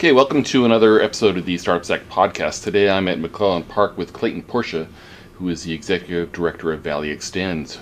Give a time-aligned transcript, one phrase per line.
[0.00, 2.62] Okay, welcome to another episode of the Startup Stack podcast.
[2.62, 4.86] Today I'm at McClellan Park with Clayton Portia,
[5.32, 7.80] who is the executive director of Valley Extends.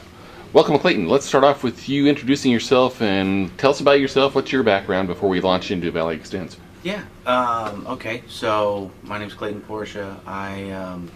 [0.55, 1.11] Welcome, Clayton.
[1.11, 4.35] Let's start off with you introducing yourself and tell us about yourself.
[4.35, 6.57] What's your background before we launch into Valley Extends?
[6.83, 7.05] Yeah.
[7.27, 8.23] Um, okay.
[8.29, 10.19] So my name is Clayton Portia.
[10.25, 11.11] I um,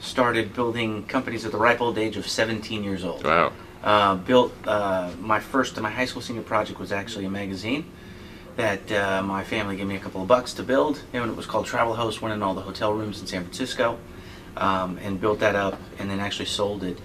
[0.00, 3.24] started building companies at the ripe old age of 17 years old.
[3.24, 3.54] Wow.
[3.82, 7.90] Uh, built uh, my first, my high school senior project was actually a magazine
[8.56, 11.02] that uh, my family gave me a couple of bucks to build.
[11.12, 12.22] And it was called Travel Host.
[12.22, 13.98] Went in all the hotel rooms in San Francisco
[14.56, 16.98] um, and built that up, and then actually sold it.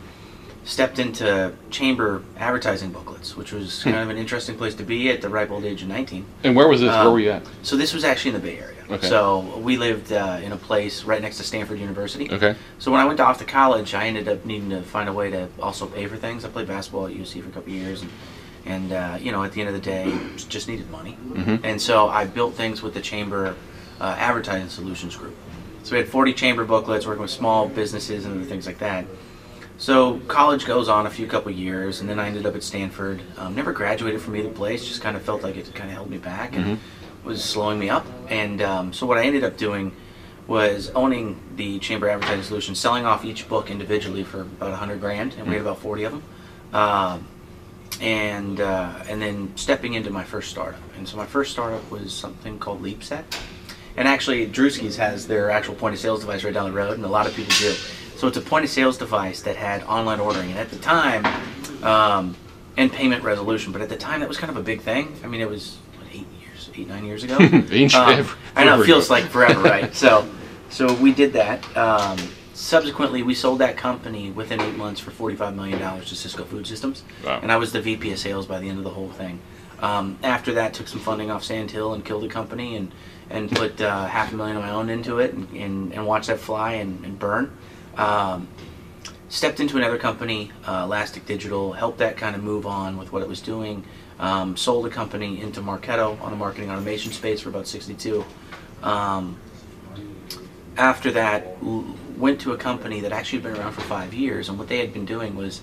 [0.63, 5.19] Stepped into chamber advertising booklets, which was kind of an interesting place to be at
[5.19, 6.23] the ripe old age of 19.
[6.43, 6.91] And where was this?
[6.91, 7.43] Um, where were you at?
[7.63, 8.77] So this was actually in the Bay Area.
[8.91, 9.07] Okay.
[9.07, 12.29] So we lived uh, in a place right next to Stanford University.
[12.29, 12.55] Okay.
[12.77, 15.31] So when I went off to college, I ended up needing to find a way
[15.31, 16.45] to also pay for things.
[16.45, 18.11] I played basketball at UC for a couple of years, and,
[18.65, 20.13] and uh, you know, at the end of the day,
[20.49, 21.17] just needed money.
[21.33, 21.61] Mhm.
[21.63, 23.55] And so I built things with the Chamber
[23.99, 25.35] uh, Advertising Solutions Group.
[25.83, 29.05] So we had 40 chamber booklets working with small businesses and other things like that.
[29.77, 33.19] So college goes on a few couple years, and then I ended up at Stanford.
[33.37, 34.85] Um, never graduated from either place.
[34.87, 36.77] Just kind of felt like it kind of held me back and Mhm.
[37.23, 38.05] was slowing me up.
[38.29, 39.91] And um, so what I ended up doing
[40.45, 45.33] was owning the Chamber Advertising Solution, selling off each book individually for about 100 grand,
[45.39, 46.23] and we had about 40 of them.
[46.73, 47.25] Um,
[47.99, 50.81] and uh, and then stepping into my first startup.
[50.97, 53.23] And so my first startup was something called LeapSet.
[53.97, 57.03] And actually, Drewski's has their actual point of sales device right down the road, and
[57.03, 57.73] a lot of people do.
[58.15, 61.25] So it's a point of sales device that had online ordering, and at the time,
[61.83, 62.35] um,
[62.77, 63.73] and payment resolution.
[63.73, 65.13] But at the time, that was kind of a big thing.
[65.23, 67.37] I mean, it was what, eight years, eight nine years ago.
[67.93, 69.13] Um, I know it feels ago.
[69.15, 69.93] like forever, right?
[69.93, 70.29] So,
[70.69, 71.65] so we did that.
[71.75, 72.17] Um,
[72.61, 76.67] subsequently, we sold that company within eight months for forty-five million dollars to Sysco Food
[76.67, 77.39] Systems, Wow.
[77.41, 79.39] and I was the VP of sales by the end of the whole thing.
[79.79, 82.91] Um, after that, took some funding off Sand Hill and killed the company, and
[83.29, 86.27] and put uh, half a million of my own into it, and and, and watched
[86.27, 87.51] that fly and, and burn.
[87.97, 88.47] Um,
[89.29, 93.21] stepped into another company, uh, Elastic Digital, helped that kind of move on with what
[93.21, 93.83] it was doing.
[94.19, 98.23] Um, sold a company into Marketo on the marketing automation space for about 62.
[98.83, 99.35] Um,
[100.77, 101.61] after that,
[102.17, 104.77] went to a company that actually had been around for five years, and what they
[104.77, 105.61] had been doing was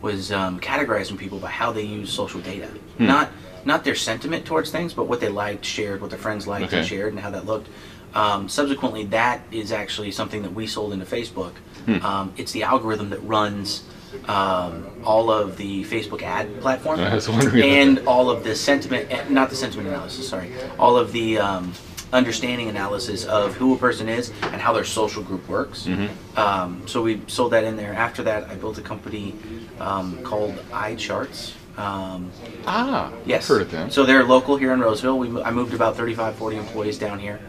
[0.00, 2.66] was um, categorizing people by how they use social data,
[2.98, 3.06] Hmm.
[3.06, 3.30] not
[3.64, 6.84] not their sentiment towards things, but what they liked, shared, what their friends liked and
[6.84, 7.68] shared, and how that looked.
[8.12, 11.52] Um, subsequently, that is actually something that we sold into Facebook.
[11.86, 12.04] Hmm.
[12.04, 13.84] Um, it's the algorithm that runs
[14.28, 18.54] um, all of the Facebook ad platform I was wondering about and all of the
[18.54, 21.72] sentiment, eh, not the sentiment analysis, sorry, all of the um,
[22.12, 25.84] understanding analysis of who a person is and how their social group works.
[25.86, 26.08] Mhm.
[26.36, 27.94] Um, so we sold that in there.
[27.94, 29.34] After that, I built a company
[29.80, 31.52] um, called iCharts.
[31.78, 32.30] Um,
[32.66, 33.48] Ah, yes.
[33.48, 33.90] Heard of them.
[33.90, 35.18] So they're local here in Roseville.
[35.18, 37.40] We, I moved about 35, 40 employees down here.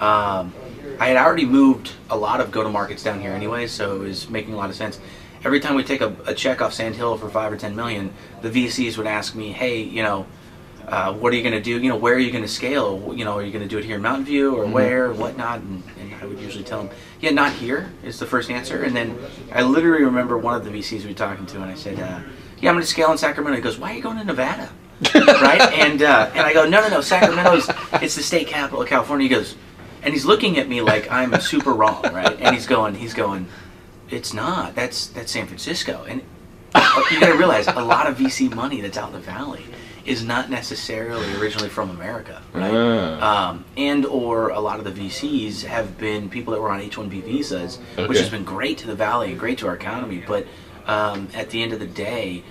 [0.00, 0.52] Um,
[0.98, 4.54] I had already moved a lot of go-to-markets down here anyway, so it was making
[4.54, 4.98] a lot of sense.
[5.44, 8.12] Every time we take a, a check off Sand Hill for five or ten million,
[8.42, 10.26] the VCs would ask me, "Hey, you know,
[10.88, 11.72] uh, what are you going to do?
[11.72, 13.12] You know, where are you going to scale?
[13.14, 15.12] You know, are you going to do it here in Mountain View or where or
[15.12, 18.82] whatnot?" And, and I would usually tell them, "Yeah, not here," is the first answer.
[18.84, 19.18] And then
[19.52, 22.20] I literally remember one of the VCs we were talking to, and I said, uh,
[22.58, 24.70] "Yeah, I'm going to scale in Sacramento." He goes, "Why are you going to Nevada?"
[25.14, 25.60] right?
[25.60, 27.68] And uh, and I go, "No, no, no, Sacramento's
[28.02, 29.56] it's the state capital of California." He goes,
[30.02, 32.38] and he's looking at me like I'm super wrong, right?
[32.40, 33.46] And he's going, he's going,
[34.08, 34.74] "It's not.
[34.74, 36.22] That's that's San Francisco." And
[37.10, 39.64] you got to realize a lot of VC money that's out in the valley
[40.08, 42.72] is not necessarily originally from America, right?
[42.74, 43.50] Ah.
[43.50, 47.22] Um, and or a lot of the VCs have been people that were on H-1B
[47.24, 50.24] visas, which has been great to the valley and great to our economy.
[50.26, 50.46] But
[50.86, 52.42] um, at the end of the day,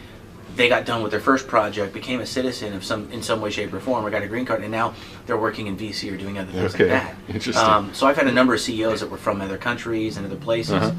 [0.56, 3.50] they got done with their first project, became a citizen of some in some way,
[3.50, 4.94] shape, or form, or got a green card, and now
[5.26, 6.92] they're working in VC or doing other things Okay.
[6.92, 7.16] like that.
[7.28, 7.66] Interesting.
[7.66, 10.36] Um, so I've had a number of CEOs that were from other countries and other
[10.36, 10.74] places.
[10.74, 10.92] Uh-huh.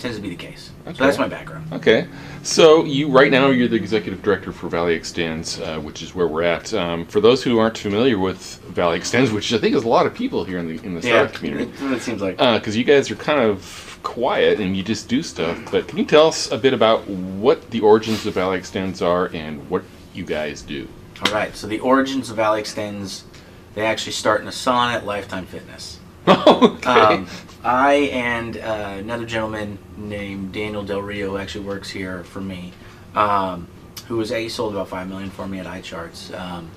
[0.00, 0.70] Tends to be the case.
[0.86, 0.96] Okay.
[0.96, 1.70] So that's my background.
[1.74, 2.08] Okay,
[2.42, 6.26] so you right now you're the executive director for Valley Extends, uh, which is where
[6.26, 6.72] we're at.
[6.72, 10.06] Um, for those who aren't familiar with Valley Extends, which I think is a lot
[10.06, 12.38] of people here in the in the startup community, it seems like.
[12.38, 15.58] because you guys are kind of quiet and you just do stuff.
[15.70, 19.26] But can you tell us a bit about what the origins of Valley Extends are
[19.34, 20.88] and what you guys do?
[21.26, 21.54] All right.
[21.54, 23.24] So the origins of Valley Extends,
[23.74, 25.98] they actually start in a sauna at Lifetime Fitness.
[26.28, 26.90] okay.
[26.90, 27.26] Um,
[27.62, 32.72] I and uh, another gentleman named Daniel Del Rio actually works here for me,
[33.14, 33.68] um,
[34.06, 36.36] who was he sold about five million for me at iCharts.
[36.38, 36.70] Um,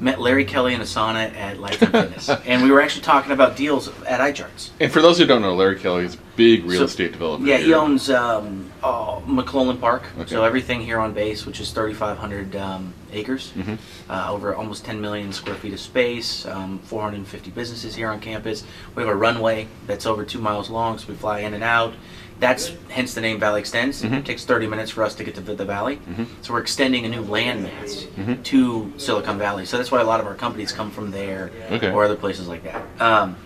[0.00, 3.56] met Larry Kelly in a sauna at Lifetime Fitness, and we were actually talking about
[3.56, 4.70] deals at iCharts.
[4.80, 7.44] and for those who don't know, Larry Kelly is Big real So- estate developer.
[7.44, 7.76] Yeah, he here.
[7.76, 10.04] owns um, uh, McClellan Park.
[10.18, 10.30] Okay.
[10.30, 13.76] So everything here on base, which is 3,500 um, acres, Mhm.
[14.08, 18.64] uh, over almost 10 million square feet of space, um, 450 businesses here on campus.
[18.94, 21.92] We have a runway that's over two miles long, so we fly in and out.
[22.40, 24.02] That's hence the name Valley Extends.
[24.02, 24.18] Mhm.
[24.20, 26.00] It takes 30 minutes for us to get to the valley.
[26.10, 26.26] Mhm.
[26.42, 28.42] So we're extending a new landmass Mhm.
[28.44, 29.66] to Silicon Valley.
[29.66, 31.90] So that's why a lot of our companies come from there Okay.
[31.92, 32.82] or other places like that.
[32.98, 33.36] Um,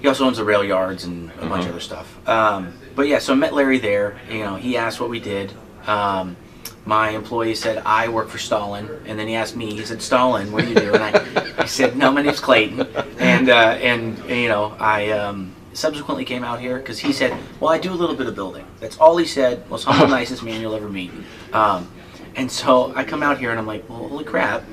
[0.00, 2.06] he also owns the rail yards and a bunch of other stuff.
[2.28, 4.16] Um, but yeah, so I met Larry there.
[4.30, 5.52] You know, he asked what we did.
[5.86, 6.36] Um,
[6.84, 8.88] my employee said, I work for Stalin.
[9.06, 10.92] And then he asked me, he said, Stalin, what do you do?
[10.92, 11.22] And I,
[11.58, 12.86] I said, no, my name's Clayton.
[13.20, 17.72] And, uh, and, you know, I um, subsequently came out here because he said, well,
[17.72, 18.66] I do a little bit of building.
[18.80, 19.68] That's all he said.
[19.70, 21.10] Most humble, nicest man you'll ever meet.
[21.52, 21.90] Um,
[22.36, 24.64] and so I come out here and I'm like, well, holy crap,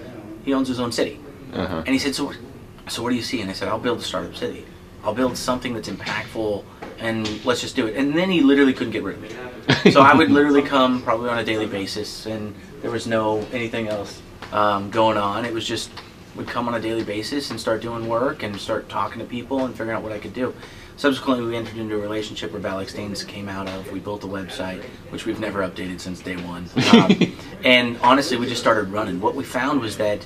[0.46, 1.20] he owns his own city.
[1.54, 1.78] Uh-huh.
[1.78, 2.38] And he said, so, what-
[2.88, 3.42] so what do you see?
[3.42, 4.66] And I said, I'll build a startup city.
[5.04, 6.64] I'll build something that's impactful,
[6.98, 7.96] and let's just do it.
[7.96, 9.30] And then he literally couldn't get rid of me.
[9.92, 13.88] So I would literally come probably on a daily basis, and there was no anything
[13.88, 14.20] else
[14.52, 15.46] um, going on.
[15.46, 15.92] It was just
[16.36, 19.66] would come on a daily basis and start doing work and start talking to people
[19.66, 20.54] and figuring out what I could do.
[21.00, 23.90] Subsequently, we entered into a relationship where Valley Extends came out of.
[23.90, 26.70] We built a website, which we've never updated since day one.
[26.90, 29.22] Um, and honestly, we just started running.
[29.22, 30.26] What we found was that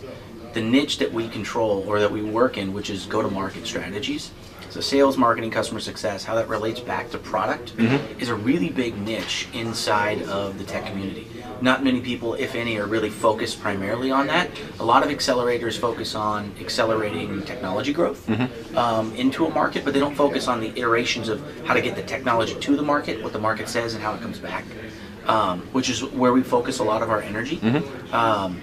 [0.53, 4.31] the niche that we control or that we work in, which is go-to-market strategies,
[4.73, 7.73] so sales, marketing, customer success, how that relates back to product,
[8.19, 11.27] is a really big niche inside of the tech community.
[11.61, 14.49] Not many people, if any, are really focused primarily on that.
[14.79, 18.27] A lot of accelerators focus on accelerating technology growth
[18.75, 21.95] um, into a market, but they don't focus on the iterations of how to get
[21.95, 24.65] the technology to the market, what the market says, and how it comes back,
[25.27, 27.59] um, which is where we focus a lot of our energy.
[28.11, 28.59] Um,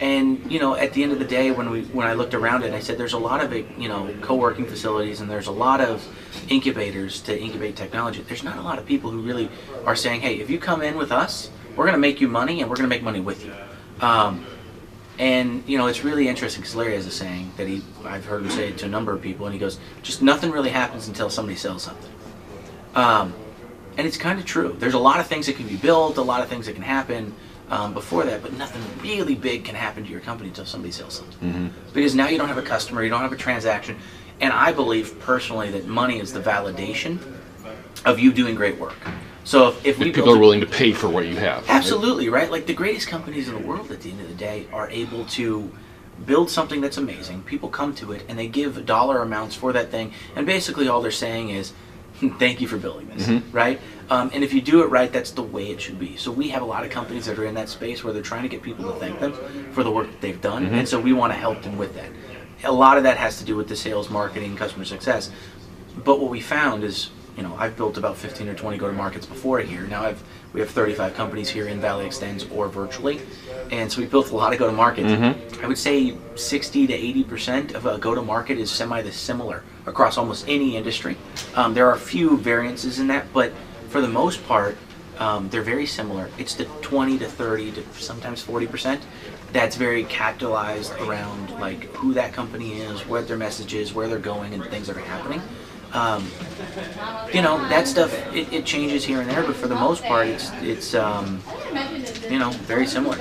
[0.00, 2.64] and you know, at the end of the day, when we when I looked around
[2.64, 5.80] it, I said there's a lot of you know co-working facilities and there's a lot
[5.80, 6.06] of
[6.50, 8.22] incubators to incubate technology.
[8.22, 9.48] There's not a lot of people who really
[9.86, 12.60] are saying, hey, if you come in with us, we're going to make you money
[12.60, 13.54] and we're going to make money with you.
[14.00, 14.44] Um,
[15.18, 18.42] and you know, it's really interesting because Larry has a saying that he I've heard
[18.42, 21.08] him say it to a number of people, and he goes, just nothing really happens
[21.08, 22.12] until somebody sells something.
[22.94, 23.32] Um,
[23.96, 24.76] and it's kind of true.
[24.78, 26.82] There's a lot of things that can be built, a lot of things that can
[26.82, 27.34] happen
[27.70, 31.14] um, before that, but nothing really big can happen to your company until somebody sells
[31.14, 31.52] something.
[31.52, 31.70] Mhm.
[31.92, 33.96] Because now you don't have a customer, you don't have a transaction,
[34.40, 37.18] and I believe personally that money is the validation
[38.04, 38.94] of you doing great work.
[39.44, 41.64] So if, if we people are willing to pay for what you have.
[41.68, 42.50] Absolutely, right?
[42.50, 45.24] Like the greatest companies in the world at the end of the day are able
[45.26, 45.70] to
[46.24, 47.42] build something that's amazing.
[47.42, 51.00] People come to it and they give dollar amounts for that thing, and basically all
[51.00, 51.72] they're saying is,
[52.38, 53.42] "Thank you for building this," Mhm.
[53.52, 53.80] right?
[54.08, 56.16] Um, and if you do it right, that's the way it should be.
[56.16, 58.42] So we have a lot of companies that are in that space where they're trying
[58.42, 59.32] to get people to thank them
[59.72, 60.72] for the work that they've done, Mhm.
[60.78, 62.06] and so we want to help them with that.
[62.64, 65.30] A lot of that has to do with the sales, marketing, customer success.
[66.04, 69.58] But what we found is, you know, I've built about 15 or 20 go-to-markets before
[69.60, 69.86] here.
[69.90, 70.22] Now I've
[70.52, 73.20] we have 35 companies here in Valley Extends or virtually,
[73.70, 75.10] and so we built a lot of go-to-markets.
[75.10, 75.62] Mhm.
[75.62, 80.46] I would say 60 to 80 percent of a go-to-market is semi similar across almost
[80.48, 81.16] any industry.
[81.54, 83.52] Um, there are a few variances in that, but
[83.88, 84.76] for the most part,
[85.18, 86.28] um, they're very similar.
[86.38, 89.02] It's the 20 to 30 to sometimes 40 percent
[89.52, 94.18] that's very capitalized around like who that company is, what their message is, where they're
[94.18, 95.40] going, and things that are happening.
[95.92, 96.30] Um,
[97.32, 100.26] you know that stuff it, it changes here and there, but for the most part,
[100.26, 101.42] it's it's um,
[102.30, 103.16] you know very similar.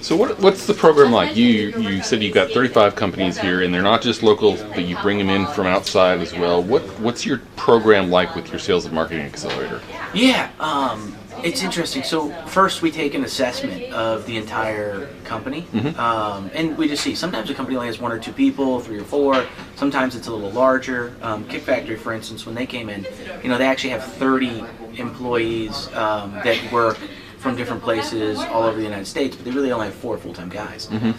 [0.00, 1.36] So what, what's the program like?
[1.36, 4.96] You you said you've got 35 companies here, and they're not just local, but you
[4.98, 6.62] bring them in from outside as well.
[6.62, 9.80] What what's your program like with your sales and marketing accelerator?
[10.14, 12.02] Yeah, um, it's interesting.
[12.02, 15.98] So first, we take an assessment of the entire company, Mhm.
[15.98, 17.14] um, and we just see.
[17.14, 19.44] Sometimes a company only has one or two people, three or four.
[19.76, 21.12] Sometimes it's a little larger.
[21.22, 23.06] Um, Kick Factory, for instance, when they came in,
[23.42, 24.64] you know, they actually have 30
[24.96, 26.98] employees um, that work
[27.42, 30.48] from different places all over the United States, but they really only have four full-time
[30.48, 30.86] guys.
[30.86, 31.14] Mhm.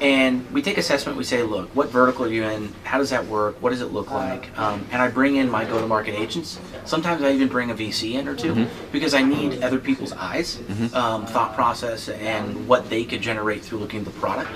[0.00, 1.18] And we take assessment.
[1.18, 2.72] We say, look, what vertical are you in?
[2.84, 3.56] How does that work?
[3.60, 4.48] What does it look like?
[4.58, 6.58] Um, and I bring in my go-to-market agents.
[6.86, 10.58] Sometimes I even bring a VC in or 2 because I need other people's eyes,
[10.94, 14.50] um, thought process, and what they could generate through looking at the product.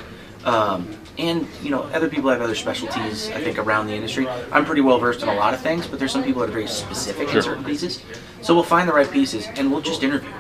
[0.45, 3.29] Um, and you know, other people have other specialties.
[3.35, 4.27] I think around the industry.
[4.51, 6.53] I'm pretty well versed in a lot of things, but there's some people that are
[6.53, 7.37] very specific Sure.
[7.37, 8.01] in certain pieces.
[8.41, 10.31] So we'll find the right pieces, and we'll just interview.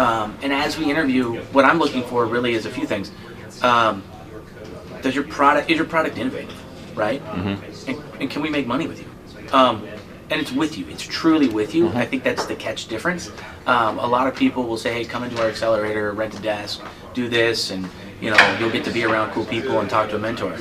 [0.00, 3.12] Um, and as we interview, what I'm looking for really is a few things.
[3.62, 4.02] Um,
[5.02, 6.56] does your product is your product innovative,
[6.96, 7.22] right?
[7.24, 7.90] Mm-hmm.
[7.90, 9.52] And, and can we make money with you?
[9.52, 9.86] Um,
[10.30, 10.88] and it's with you.
[10.88, 11.88] It's truly with you.
[11.88, 13.30] I think that's the catch difference.
[13.66, 16.80] Um, a lot of people will say, "Hey, come into our accelerator, rent a desk,
[17.12, 17.86] do this, and
[18.22, 20.56] you know you'll get to be around cool people and talk to a mentor."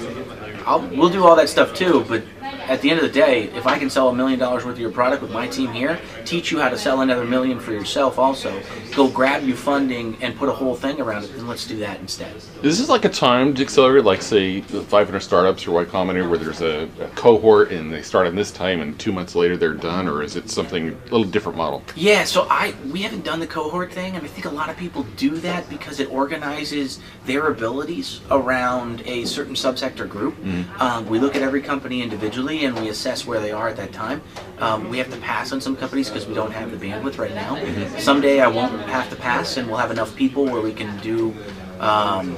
[0.66, 2.24] I'll, we'll do all that stuff too, but
[2.70, 4.80] at the end of the day, if I can sell a million dollars worth of
[4.80, 8.20] your product with my team here, teach you how to sell another million for yourself
[8.20, 8.62] also,
[8.96, 12.00] go grab you funding and put a whole thing around it, then let's do that
[12.00, 12.36] instead.
[12.62, 16.38] Is this like a timed accelerator, like say the 500 startups or Y Combinator, where
[16.38, 19.74] there's a, a cohort and they start in this time and two months later they're
[19.74, 21.84] done, or is it something a little different model?
[21.96, 24.78] Yeah, so I we haven't done the cohort thing, and I think a lot of
[24.78, 30.36] people do that because it organizes their abilities around a certain subsector group.
[30.80, 33.92] Um, we look at every company individually and we assess where they are at that
[33.92, 34.22] time.
[34.60, 37.36] Um, we have to pass on some companies because we don't have the bandwidth right
[37.36, 37.58] now.
[37.98, 41.36] Someday I won't have to pass, and we'll have enough people where we can do.
[41.80, 42.38] Um,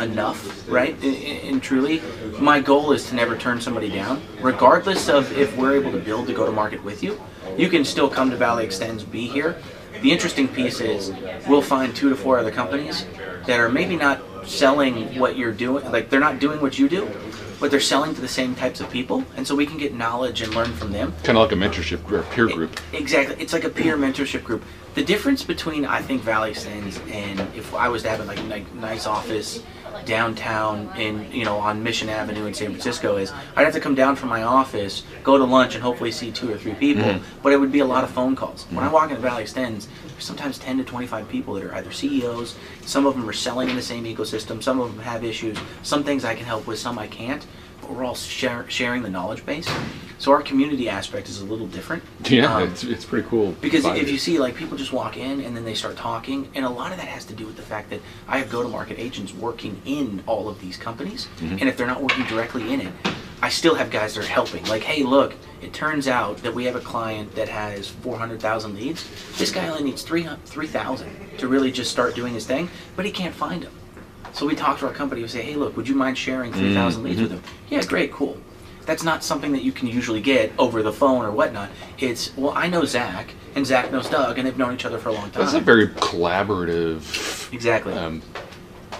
[0.00, 0.96] enough, right?
[1.02, 2.00] And truly,
[2.38, 6.28] my goal is to never turn somebody down, regardless of if we're able to build
[6.28, 7.20] to go to market with you.
[7.56, 9.56] You can still come to Valley Extends, be here.
[10.02, 11.12] The interesting piece is
[11.48, 13.06] we'll find two to four other companies
[13.46, 17.08] that are maybe not selling what you're doing, like they're not doing what you do,
[17.60, 20.42] but they're selling to the same types of people, and so we can get knowledge
[20.42, 21.12] and learn from them.
[21.22, 22.80] Kind of like a mentorship or a peer group.
[22.92, 24.62] Exactly, it's like a peer mentorship group.
[24.94, 28.42] The difference between I think Valley Extends and if I was to have a like,
[28.48, 29.62] like nice office
[30.08, 33.94] downtown in you know on Mission Avenue in San Francisco is I'd have to come
[33.94, 37.04] down from my office, go to lunch, and hopefully see two or three people.
[37.04, 37.40] Mm-hmm.
[37.42, 38.64] But it would be a lot of phone calls.
[38.70, 41.92] When I walk into Valley Extends, there's sometimes 10 to 25 people that are either
[41.92, 42.56] CEOs.
[42.86, 44.62] Some of them are selling in the same ecosystem.
[44.62, 45.58] Some of them have issues.
[45.82, 47.46] Some things I can help with, some I can't.
[47.82, 49.68] But we're all share, sharing the knowledge base.
[50.18, 52.02] So our community aspect is a little different.
[52.24, 53.52] Yeah, Um, it's, it's pretty cool.
[53.60, 56.64] because if you see, like, people just walk in and then they start talking, and
[56.64, 59.32] a lot of that has to do with the fact that I have go-to-market agents
[59.32, 61.56] working in all of these companies, Mm-hmm.
[61.60, 62.92] and if they're not working directly in it,
[63.40, 64.64] I still have guys that are helping.
[64.64, 69.04] Like, hey, look, it turns out that we have a client that has 400,000 leads.
[69.38, 73.12] This guy only needs 300 3,000 to really just start doing his thing, but he
[73.12, 73.72] can't find them.
[74.32, 75.22] So we talk to our company.
[75.22, 77.42] We say, hey, look, would you mind sharing 3,000 leads with him?
[77.70, 78.36] Yeah, great, cool.
[78.88, 81.68] That's not something that you can usually get over the phone or whatnot.
[81.98, 85.10] It's, well, I know Zach, and Zach knows Doug, and they've known each other for
[85.10, 85.42] a long time.
[85.42, 87.92] That's a very collaborative exactly.
[87.92, 88.22] um,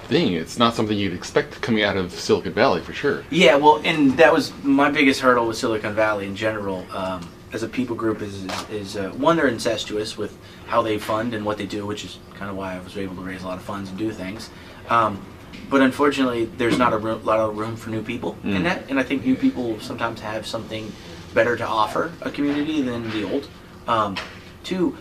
[0.08, 0.34] thing.
[0.34, 3.24] It's not something you'd expect coming out of Silicon Valley for sure.
[3.30, 6.84] Yeah, well, and that was my biggest hurdle with Silicon Valley in general.
[6.94, 10.98] Um, as a people group, is is, is uh, one they're incestuous with how they
[10.98, 13.42] fund and what they do, which is kind of why I was able to raise
[13.42, 14.50] a lot of funds and do things.
[14.90, 15.24] Um,
[15.70, 18.98] but unfortunately, there's not a room, lot of room for new people in that, and
[18.98, 20.92] I think new people sometimes have something
[21.34, 23.48] better to offer a community than the old.
[23.86, 24.16] Um,
[24.64, 24.96] two,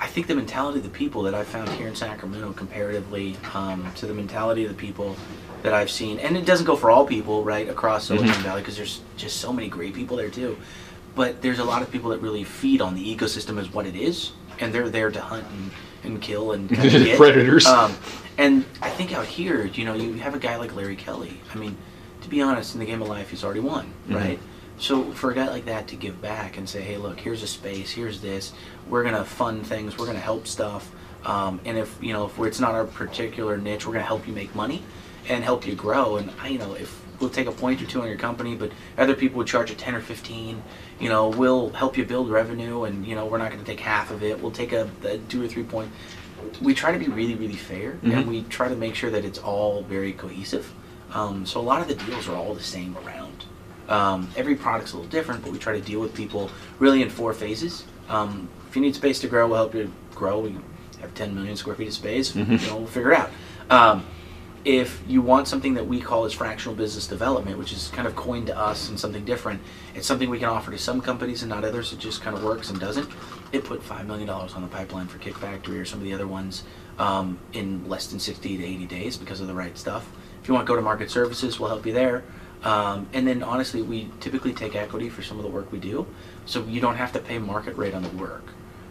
[0.00, 3.90] I think the mentality of the people that I've found here in Sacramento comparatively um,
[3.96, 5.16] to the mentality of the people
[5.62, 8.76] that I've seen, and it doesn't go for all people, right, across Silicon Valley, because
[8.76, 10.56] there's just so many great people there too.
[11.14, 13.96] But there's a lot of people that really feed on the ecosystem as what it
[13.96, 15.70] is, and they're there to hunt and,
[16.04, 17.16] and kill and kind of get.
[17.16, 17.66] Predators.
[17.66, 17.94] Um,
[18.38, 21.40] and I think out here, you know, you have a guy like Larry Kelly.
[21.54, 21.76] I mean,
[22.22, 24.38] to be honest, in the game of life, he's already won, right?
[24.78, 27.46] So for a guy like that to give back and say, hey, look, here's a
[27.46, 28.52] space, here's this,
[28.88, 30.90] we're gonna fund things, we're gonna help stuff,
[31.24, 34.34] um, and if you know if it's not our particular niche, we're gonna help you
[34.34, 34.82] make money
[35.28, 36.16] and help you grow.
[36.16, 38.70] And I, you know, if we'll take a point or two on your company, but
[38.98, 40.62] other people would charge a ten or fifteen.
[41.00, 44.10] You know, we'll help you build revenue, and you know, we're not gonna take half
[44.10, 44.40] of it.
[44.40, 45.90] We'll take a, a two or three point.
[46.60, 49.38] We try to be really, really fair, and we try to make sure that it's
[49.38, 50.70] all very cohesive.
[51.12, 53.44] Um, so a lot of the deals are all the same around.
[53.88, 57.08] Um, every product's a little different, but we try to deal with people really in
[57.10, 57.84] four phases.
[58.08, 60.40] Um, if you need space to grow, we'll help you grow.
[60.40, 60.56] We
[61.00, 62.34] have 10 million square feet of space.
[62.62, 63.30] You know, we'll figure it out.
[64.66, 68.16] If you want something that we call as fractional business development, which is kind of
[68.16, 69.60] coined to us and something different,
[69.94, 71.92] it's something we can offer to some companies and not others.
[71.92, 73.08] It just kind of works and doesn't.
[73.52, 76.12] It put five million dollars on the pipeline for Kick Factory or some of the
[76.12, 76.64] other ones
[76.98, 80.10] um, in less than 60 to 80 days because of the right stuff.
[80.42, 82.24] If you want to go to market services, we'll help you there.
[82.64, 86.08] Um, and then honestly, we typically take equity for some of the work we do,
[86.44, 88.42] so you don't have to pay market rate on the work.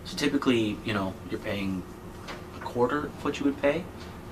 [0.06, 1.84] So typically, you know, you're paying
[2.56, 3.84] a quarter of what you would pay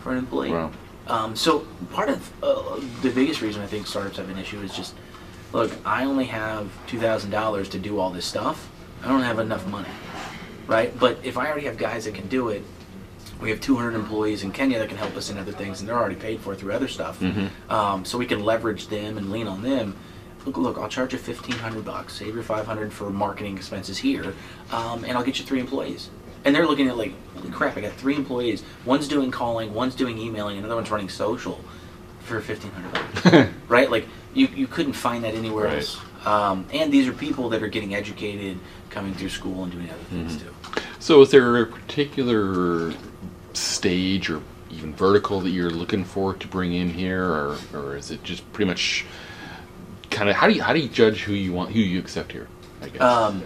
[0.02, 0.52] for an employee.
[0.52, 0.72] Wow.
[1.08, 1.60] Um, so
[1.92, 4.96] part of uh, the biggest reason I think startups have an issue is just,
[5.52, 8.70] look, I only have two thousand dollars to do all this stuff.
[9.04, 9.90] I don't have enough money,
[10.66, 10.98] right?
[10.98, 12.64] But if I already have guys that can do it,
[13.42, 15.98] we have 200 employees in Kenya that can help us in other things, and they're
[15.98, 17.22] already paid for through other stuff.
[17.70, 19.98] Um, so we can leverage them and lean on them.
[20.46, 22.14] Look, look, I'll charge you 1,500 bucks.
[22.14, 24.34] Save your 500 for marketing expenses here,
[24.72, 26.10] um, and I'll get you three employees.
[26.46, 27.78] And they're looking at like, holy crap!
[27.78, 28.64] I got three employees.
[28.86, 31.60] One's doing calling, one's doing emailing, another one's running social
[32.20, 33.90] for fifteen hundred dollars, right?
[33.90, 35.78] Like you, you couldn't find that anywhere Right.
[35.78, 36.00] else.
[36.26, 38.58] Um, and these are people that are getting educated,
[38.90, 40.54] coming through school, and doing other things too.
[41.00, 42.94] So, is there a particular
[43.54, 48.10] stage or even vertical that you're looking for to bring in here, or, or is
[48.12, 49.06] it just pretty much
[50.10, 52.32] kind of how do you how do you judge who you want who you accept
[52.32, 52.48] here?
[52.82, 53.02] I guess.
[53.02, 53.44] Um,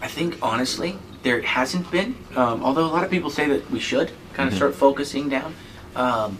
[0.00, 2.14] I think honestly, there hasn't been.
[2.36, 4.56] Um, although a lot of people say that we should kind of Mhm.
[4.58, 5.54] start focusing down.
[5.94, 6.38] Um,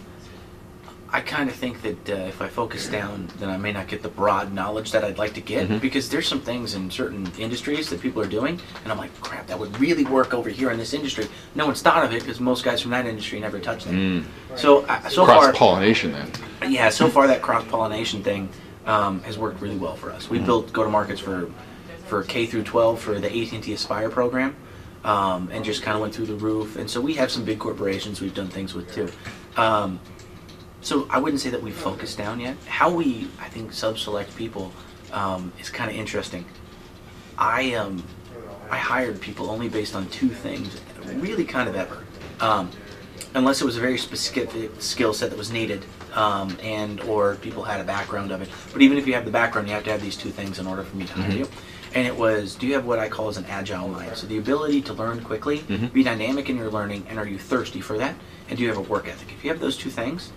[1.15, 4.01] I kind of think that uh, if I focus down, then I may not get
[4.01, 5.79] the broad knowledge that I'd like to get Mhm.
[5.79, 9.45] because there's some things in certain industries that people are doing, and I'm like, crap,
[9.45, 11.27] that would really work over here in this industry.
[11.53, 13.93] No one's thought of it because most guys from that industry never touch that.
[13.93, 14.23] Mm.
[14.55, 16.31] So, uh, so Cross far, pollination then.
[16.71, 18.49] yeah, so far that cross pollination thing
[18.87, 20.29] um, has worked really well for us.
[20.31, 20.45] We Mhm.
[20.45, 21.47] built go to markets for
[22.07, 24.55] for K through 12 for the AT&T Aspire program,
[25.03, 26.75] um, and just kind of went through the roof.
[26.75, 29.09] And so we have some big corporations we've done things with too.
[29.57, 29.99] Um,
[30.81, 32.57] so I wouldn't say that we've focused down yet.
[32.67, 34.71] How we I think sub-select people
[35.11, 36.45] um, is kind of interesting.
[37.37, 38.03] I um
[38.69, 40.81] I hired people only based on two things,
[41.15, 42.03] really kind of ever.
[42.39, 42.71] Um,
[43.35, 45.83] unless it was a very specific skill set that was needed
[46.13, 49.31] um, and or people had a background of it but even if you have the
[49.31, 51.37] background you have to have these two things in order for me to hire Mhm.
[51.39, 51.47] you
[51.95, 54.37] and it was do you have what i call as an agile mind so the
[54.37, 55.91] ability to learn quickly Mhm.
[55.93, 58.15] be dynamic in your learning and are you thirsty for that
[58.49, 60.31] and do you have a work ethic if you have those two things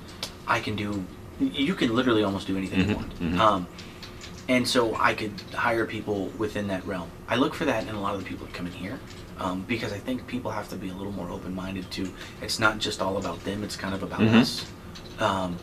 [0.46, 1.04] i can do
[1.40, 3.38] you can literally almost do anything you Mhm, want mhm.
[3.38, 3.66] um,
[4.48, 7.10] and so I could hire people within that realm.
[7.28, 9.00] I look for that in a lot of the people that come in here
[9.40, 12.12] um, because I think people have to be a little more open-minded to.
[12.40, 14.34] It's not just all about them; it's kind of about Mhm.
[14.40, 14.64] us.
[15.18, 15.56] Um,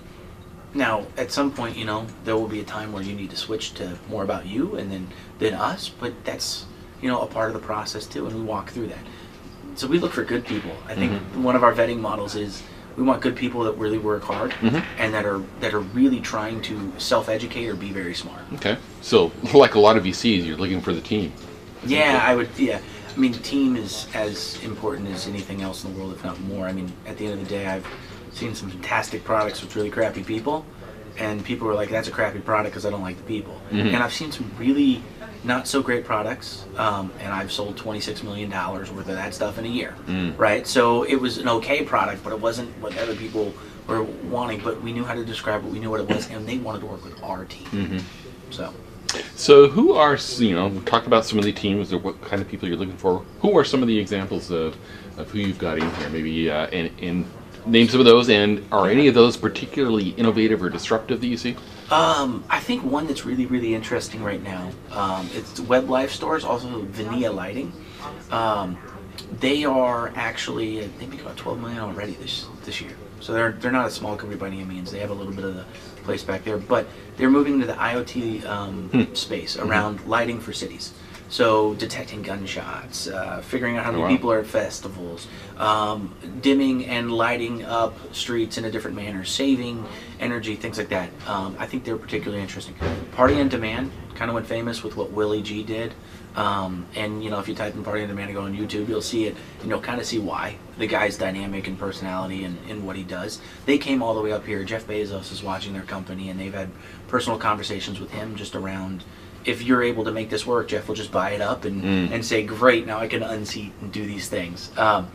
[0.73, 3.37] now, at some point, you know, there will be a time where you need to
[3.37, 5.07] switch to more about you and then
[5.39, 5.89] then us.
[5.89, 6.65] But that's
[7.01, 9.05] you know a part of the process too, and we walk through that.
[9.75, 10.71] So we look for good people.
[10.87, 11.41] I think Mhm.
[11.43, 12.61] one of our vetting models is
[12.95, 14.83] we want good people that really work hard Mhm.
[14.99, 18.41] and that are that are really trying to self-educate or be very smart.
[18.55, 18.77] Okay.
[19.01, 21.31] So like a lot of VCs, you're looking for the team.
[21.85, 22.49] Yeah, I would.
[22.57, 22.79] Yeah,
[23.15, 26.67] I mean, team is as important as anything else in the world, if not more.
[26.67, 27.85] I mean, at the end of the day, I've
[28.33, 30.65] seen some fantastic products with really crappy people,
[31.17, 33.93] and people were like, "That's a crappy product because I don't like the people." Mhm.
[33.93, 35.01] And I've seen some really
[35.43, 39.33] not so great products, um, and I've sold twenty six million dollars worth of that
[39.33, 39.93] stuff in a year.
[40.07, 40.37] Mm.
[40.37, 43.53] Right, so it was an okay product, but it wasn't what other people
[43.87, 44.61] were wanting.
[44.63, 45.71] But we knew how to describe it.
[45.71, 47.67] We knew what it was, and they wanted to work with our team.
[47.67, 47.97] hmm
[48.49, 48.73] So.
[49.35, 52.47] So who are you know talk about some of the teams or what kind of
[52.47, 53.23] people you're looking for?
[53.41, 54.75] Who are some of the examples of,
[55.17, 56.09] of who you've got in here?
[56.09, 57.25] Maybe uh, and, and
[57.65, 58.29] name some of those.
[58.29, 61.55] And are any of those particularly innovative or disruptive that you see?
[61.91, 64.71] Um, I think one that's really, really interesting right now.
[64.91, 67.71] Um, it's Web Life Stores, also Vania Lighting.
[68.31, 68.77] Um,
[69.39, 72.95] they are actually, I think, about 12 million already this this year.
[73.19, 74.91] So they're they're not a small company by any means.
[74.91, 75.65] They have a little bit of the
[76.03, 79.13] place back there, but they're moving into the IoT um, Hmm.
[79.13, 80.93] space around lighting for cities.
[81.33, 84.09] So detecting gunshots, uh, figuring out how Oh, many wow.
[84.09, 85.25] people are at festivals,
[85.57, 89.83] um, dimming and lighting up streets in a different manner, saving
[90.19, 91.09] energy, things like that.
[91.25, 92.75] Um, I think they're particularly interesting.
[93.13, 95.95] Party on Demand kind of went famous with what Willie G did.
[96.35, 98.87] Um, and you know, if you type in Party on Demand and go on YouTube,
[98.87, 102.59] you'll see it, and you'll kind of see why the guy's dynamic and personality and,
[102.69, 103.41] and what he does.
[103.65, 104.63] They came all the way up here.
[104.63, 106.69] Jeff Bezos is watching their company, and they've had
[107.07, 109.03] personal conversations with him just around.
[109.45, 112.11] If you're able to make this work, Jeff will just buy it up and, Mm.
[112.11, 115.07] and say, "Great, now I can unseat and do these things." Um,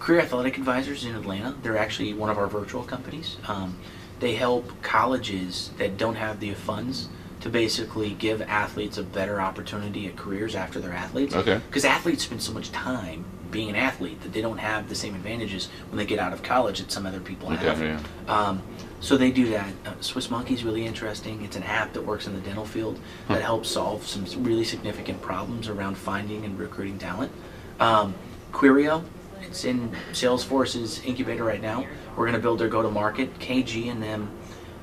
[0.00, 1.54] Career Athletic Advisors in Atlanta.
[1.62, 3.36] They're actually one of our virtual companies.
[3.48, 3.76] Um,
[4.20, 7.08] they help colleges that don't have the funds
[7.40, 11.34] to basically give athletes a better opportunity at careers after they're athletes.
[11.34, 11.60] Okay.
[11.68, 15.14] Because athletes spend so much time being an athlete that they don't have the same
[15.14, 17.80] advantages when they get out of college that some other people have.
[17.80, 18.00] yeah.
[18.26, 18.60] Um,
[18.98, 19.72] so they do that.
[19.86, 21.44] Uh, Swiss Monkey is really interesting.
[21.44, 25.22] It's an app that works in the dental field that helps solve some really significant
[25.22, 27.30] problems around finding and recruiting talent.
[27.78, 28.14] Um,
[28.50, 29.04] Quirio,
[29.42, 31.86] it's in Salesforce's incubator right now.
[32.16, 33.38] We're going to build their go-to-market.
[33.38, 34.30] KG and them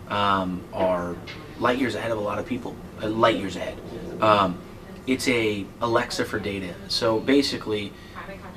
[0.07, 1.17] um, are
[1.59, 2.73] light years ahead of a lot of people.
[3.03, 3.77] Uh, light years ahead.
[4.21, 4.57] Um,
[5.07, 6.73] it's a Alexa for data.
[6.87, 7.91] So basically,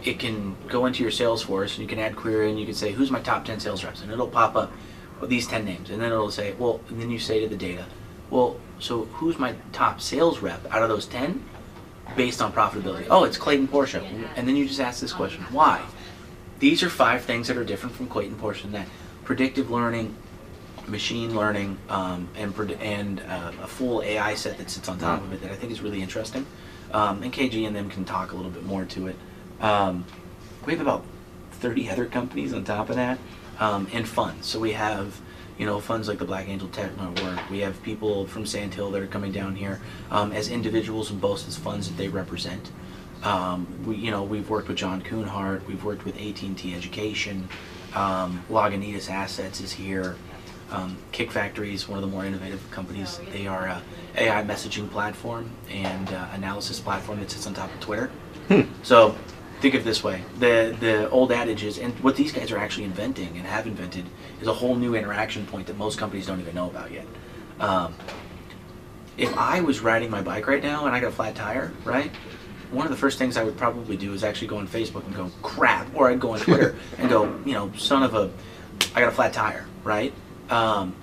[0.07, 2.93] it can go into your Salesforce and you can add query and you can say,
[2.93, 4.03] who's my top 10 sales reps?
[4.03, 4.73] And it'll pop up
[5.21, 5.91] with these 10 names.
[5.91, 7.87] And then it'll say, well, and then you say to the data,
[8.31, 11.43] well, so who's my top sales rep out of those 10
[12.17, 13.07] based on profitability?
[13.11, 14.03] Oh, it's Clayton Porsche.
[14.37, 15.83] And then you just ask this question, why?
[16.59, 18.89] These are five things that are different from Clayton Porsche and that
[19.25, 20.15] predictive learning,
[20.87, 25.33] machine learning, um, and and uh, a full AI set that sits on top of
[25.33, 26.47] it that I think is really interesting.
[26.93, 29.17] Um, and KG and them can talk a little bit more to it.
[29.65, 30.05] Um,
[30.67, 31.05] we have about
[31.53, 33.19] 30 other companies on top of that,
[33.59, 34.47] um, and funds.
[34.47, 35.19] So we have,
[35.59, 37.49] you know, funds like the Black Angel Tech Network.
[37.49, 41.19] We have people from Sand Hill that are coming down here um, as individuals and
[41.19, 42.71] both as funds that they represent.
[43.23, 45.67] Um, we, you know, we've worked with John Kuhnhart.
[45.67, 47.49] We've worked with AT&T Education.
[47.95, 50.17] Um, Lagunitas Assets is here.
[50.71, 53.19] Um, Kick Factory is one of the more innovative companies.
[53.33, 53.83] They are a
[54.17, 58.11] AI messaging platform and uh, analysis platform that sits on top of Twitter.
[58.83, 59.17] So
[59.61, 62.85] think of this way: the the old adage is, and what these guys are actually
[62.85, 64.05] inventing and have invented
[64.41, 67.07] is a whole new interaction point that most companies don't even know about yet.
[67.61, 67.95] Um,
[69.17, 72.11] if I was riding my bike right now and I got a flat tire, right?
[72.71, 75.15] One of the first things I would probably do is actually go on Facebook and
[75.15, 78.31] go crap, or I'd go on Twitter and go, you know, son of a,
[78.95, 80.13] I got a flat tire, right?
[80.51, 80.97] Um,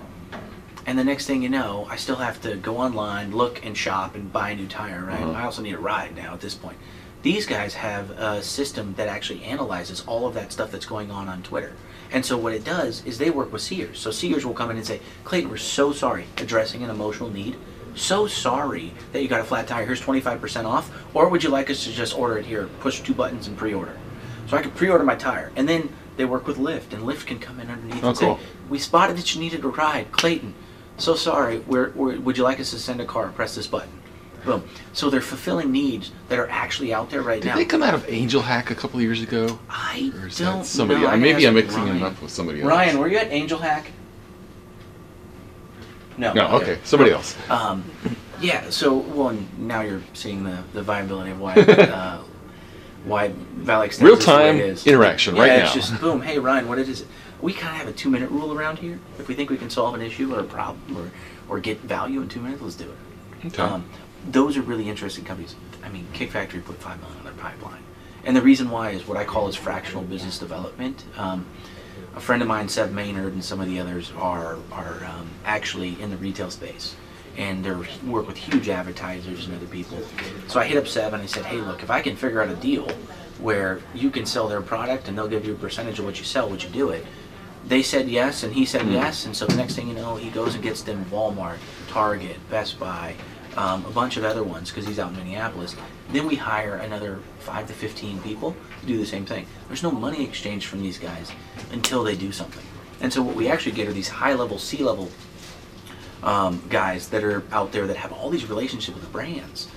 [0.84, 4.14] and the next thing you know, I still have to go online, look and shop
[4.14, 5.22] and buy a new tire, right?
[5.22, 5.32] Uh-huh.
[5.32, 6.76] I also need a ride now at this point.
[7.22, 11.28] These guys have a system that actually analyzes all of that stuff that's going on
[11.28, 11.72] on Twitter.
[12.10, 13.98] And so what it does is they work with Sears.
[13.98, 17.56] So Sears will come in and say, Clayton, we're so sorry, addressing an emotional need.
[17.94, 19.86] So sorry that you got a flat tire.
[19.86, 20.90] Here's 25% off.
[21.14, 23.96] Or would you like us to just order it here, push two buttons and pre-order?
[24.48, 25.52] So I could pre-order my tire.
[25.56, 28.36] And then they work with Lyft, and Lyft can come in underneath Oh, and cool.
[28.36, 30.10] say, we spotted that you needed a ride.
[30.12, 30.54] Clayton,
[30.98, 31.60] so sorry.
[31.60, 33.28] We're, we're, would you like us to send a car?
[33.28, 33.90] Press this button.
[34.44, 34.64] Boom.
[34.92, 37.54] So they're fulfilling needs that are actually out there right Did now.
[37.56, 39.58] Did they come out of Angel Hack a couple of years ago?
[39.70, 41.00] I Or is don't that somebody?
[41.02, 41.06] know.
[41.08, 41.94] I maybe I'm mixing Ryan.
[41.94, 42.68] them up with somebody else.
[42.68, 43.92] Ryan, were you at Angel Hack?
[46.18, 46.32] No.
[46.32, 47.36] No, okay, somebody else.
[47.48, 47.84] Um,
[48.40, 48.68] yeah.
[48.70, 52.22] So, well, now you're seeing the, the viability of why uh,
[53.04, 54.86] why Valley Extends is the way Real-time it is.
[54.86, 55.80] interaction yeah, right it's now.
[55.80, 56.20] just boom.
[56.20, 57.06] Hey, Ryan, what is it?
[57.40, 58.98] We kind of have a two minute rule around here.
[59.18, 61.10] If we think we can solve an issue or a problem or
[61.48, 63.46] or get value in two minutes, let's do it.
[63.46, 63.62] Okay.
[63.62, 63.84] Um,
[64.30, 65.54] those are really interesting companies.
[65.84, 67.82] I mean, Kick Factory put five million on their pipeline,
[68.24, 71.04] and the reason why is what I call is fractional business development.
[71.16, 71.46] Um,
[72.14, 76.00] a friend of mine, Seb Maynard, and some of the others are are um, actually
[76.00, 76.94] in the retail space,
[77.36, 77.72] and they
[78.06, 79.98] work with huge advertisers and other people.
[80.48, 82.48] So I hit up Seb and I said, "Hey, look, if I can figure out
[82.48, 82.88] a deal
[83.40, 86.24] where you can sell their product and they'll give you a percentage of what you
[86.24, 87.04] sell, would you do it?"
[87.66, 90.30] They said yes, and he said yes, and so the next thing you know, he
[90.30, 91.58] goes and gets them Walmart,
[91.88, 93.14] Target, Best Buy,
[93.56, 95.76] um, a bunch of other ones because he's out in Minneapolis.
[96.10, 99.46] Then we hire another five to fifteen people to do the same thing.
[99.68, 101.30] There's no money exchange from these guys
[101.72, 102.64] until they do something.
[103.00, 105.10] And so what we actually get are these high-level, C-level
[106.22, 109.68] um, guys that are out there that have all these relationships with the brands.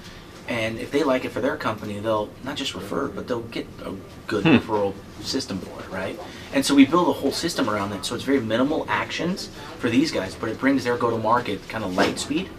[0.48, 3.66] And if they like it for their company, they'll not just refer, but they'll get
[3.84, 3.94] a
[4.28, 6.20] good referral system for it, right?
[6.54, 8.06] And so we build a whole system around that.
[8.06, 11.96] So it's very minimal actions for these guys, but it brings their go-to-market kind of
[11.96, 12.50] light speed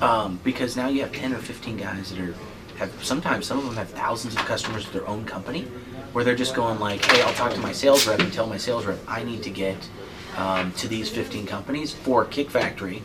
[0.00, 2.34] um, because now you have 10 or 15 guys that are
[2.78, 5.62] have sometimes some of them have thousands of customers of their own company
[6.12, 8.56] where they're just going like, hey, I'll talk to my sales rep and tell my
[8.56, 9.76] sales rep I need to get
[10.36, 13.02] um, to these 15 companies for Kick Factory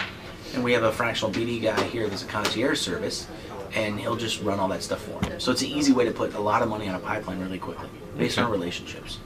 [0.53, 3.27] and we have a fractional BD guy here that's a concierge service,
[3.75, 5.39] and he'll just run all that stuff for him.
[5.39, 7.59] So it's an easy way to put a lot of money on a pipeline really
[7.59, 9.19] quickly, based on relationships.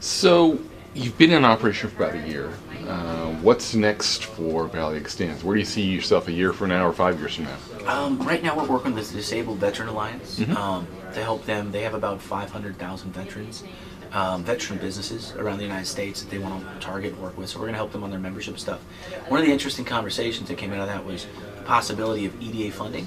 [0.00, 0.58] So
[0.94, 2.52] you've been in operation for about a year.
[2.86, 5.44] Uh, what's next for Valley Extends?
[5.44, 7.58] Where do you see yourself a year from now or five years from now?
[7.86, 11.70] Um, right now, we're working with the Disabled Veteran Alliance um, to help them.
[11.70, 13.64] They have about 500,000 veterans,
[14.12, 17.48] um, veteran businesses around the United States that they want to target and work with.
[17.50, 18.80] So we're going to help them on their membership stuff.
[19.28, 22.74] One of the interesting conversations that came out of that was the possibility of EDA
[22.74, 23.06] funding.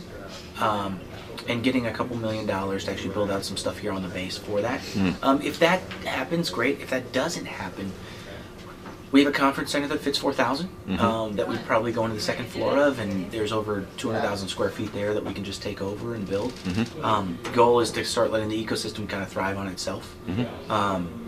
[0.62, 1.00] Um,
[1.47, 4.08] and getting a couple million dollars to actually build out some stuff here on the
[4.10, 4.80] base for that.
[5.24, 6.80] Um, if that happens, great.
[6.82, 7.91] If that doesn't happen,
[9.12, 10.69] we have a conference center that fits 4,000
[11.00, 14.69] um, that we'd probably go into the second floor of, and there's over 200,000 square
[14.69, 16.54] feet there that we can just take over and build.
[17.04, 20.15] Um, the goal is to start letting the ecosystem kind of thrive on itself.
[20.69, 21.20] Um,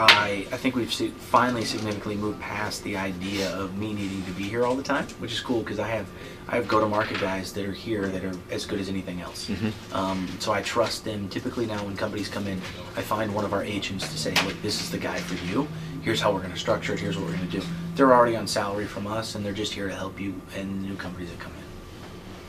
[0.00, 4.44] I, I think we've finally significantly moved past the idea of me needing to be
[4.44, 6.06] here all the time, which is cool because I have
[6.46, 9.50] I have go-to-market guys that are here that are as good as anything else.
[9.92, 11.28] Um, so I trust them.
[11.28, 12.58] Typically now when companies come in,
[12.96, 15.66] I find one of our agents to say, look, this is the guy for you.
[16.02, 17.00] Here's how we're going to structure it.
[17.00, 17.66] Here's what we're going to do.
[17.96, 20.94] They're already on salary from us, and they're just here to help you and new
[20.94, 21.52] companies that come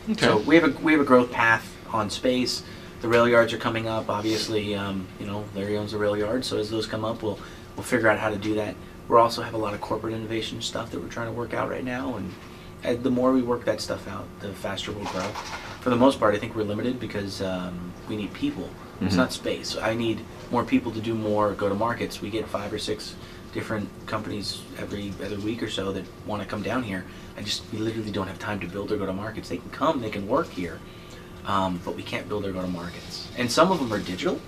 [0.07, 0.13] in.
[0.13, 0.25] Okay.
[0.25, 2.63] So we have a we have a growth path on space.
[3.01, 4.09] The rail yards are coming up.
[4.09, 7.39] Obviously, um, you know Larry owns the rail yard, so as those come up, we'll
[7.75, 8.75] we'll figure out how to do that.
[9.07, 11.69] We also have a lot of corporate innovation stuff that we're trying to work out
[11.69, 12.33] right now, and
[12.85, 15.23] uh, the more we work that stuff out, the faster we'll grow.
[15.81, 18.69] For the most part, I think we're limited because um, we need people.
[19.01, 19.17] It's Mhm.
[19.17, 19.77] not space.
[19.77, 20.19] I need
[20.51, 22.21] more people to do more go to markets.
[22.21, 23.15] We get five or six
[23.53, 27.05] different companies every other week or so that want to come down here.
[27.38, 29.47] I just we literally don't have time to build or go to markets.
[29.49, 30.79] They can come, they can work here,
[31.49, 33.27] um, but we can't build our go to markets.
[33.38, 34.39] And some of them are digital,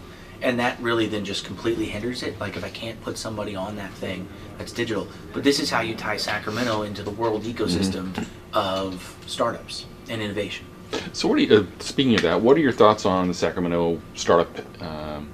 [0.42, 2.40] and that really then just completely hinders it.
[2.40, 5.82] Like if I can't put somebody on that thing that's digital, but this is how
[5.82, 10.68] you tie Sacramento into the world ecosystem of startups and innovation.
[11.14, 14.00] So, what are you, uh, speaking of that, what are your thoughts on the Sacramento
[14.14, 15.32] startup um,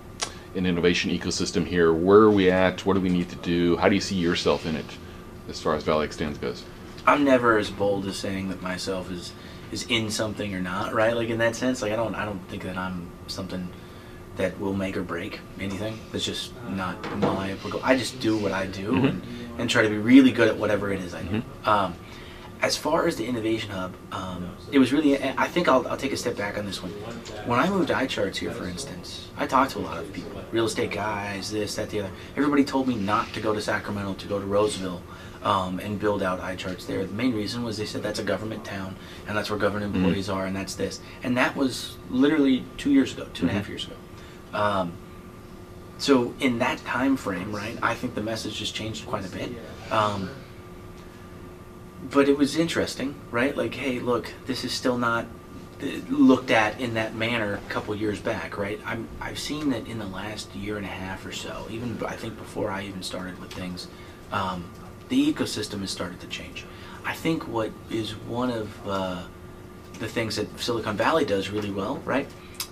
[0.56, 1.92] and innovation ecosystem here?
[1.92, 2.86] Where are we at?
[2.86, 3.76] What do we need to do?
[3.78, 4.86] How do you see yourself in it?
[5.50, 6.64] as far as Valley Extends goes?
[7.06, 9.34] I'm never as bold as saying that myself is
[9.72, 11.16] is in something or not, right?
[11.16, 13.68] Like in that sense, like I don't I don't think that I'm something
[14.38, 16.00] that will make or break anything.
[16.12, 17.82] That's just not my applicable.
[17.84, 19.10] I just do what I do Mhm.
[19.10, 19.22] and,
[19.58, 21.42] and try to be really good at whatever it is I do.
[21.42, 21.68] Mhm.
[21.68, 21.96] Um,
[22.62, 25.22] as far as the innovation hub, um, it was really.
[25.22, 26.92] I think I'll, I'll take a step back on this one.
[27.46, 30.66] When I moved iCharts here, for instance, I talked to a lot of people, real
[30.66, 32.10] estate guys, this, that, the other.
[32.36, 35.02] Everybody told me not to go to Sacramento, to go to Roseville,
[35.44, 37.06] um, and build out iCharts there.
[37.06, 38.96] The main reason was they said that's a government town,
[39.28, 39.98] and that's where government Mhm.
[39.98, 41.00] employees are, and that's this.
[41.24, 43.70] And that was literally two years ago, two and a half Mhm.
[43.70, 43.96] years ago.
[44.54, 44.92] Um,
[45.98, 49.52] so in that time frame, right, I think the message has changed quite a bit.
[49.92, 50.30] Um,
[52.12, 53.56] but it was interesting, right?
[53.58, 55.26] Like, hey, look, this is still not
[55.82, 58.80] uh, looked at in that manner a couple years back, right?
[58.84, 62.16] I'm, I've seen that in the last year and a half or so, even I
[62.16, 63.88] think before I even started with things,
[64.32, 64.64] um,
[65.10, 66.66] the ecosystem has started to change.
[67.06, 69.24] I think what is one of uh,
[70.00, 72.28] the things that Silicon Valley does really well, right,